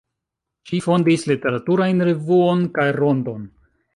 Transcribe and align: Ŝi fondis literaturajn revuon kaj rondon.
Ŝi 0.69 0.79
fondis 0.85 1.25
literaturajn 1.33 2.03
revuon 2.09 2.65
kaj 2.79 2.89
rondon. 3.01 3.47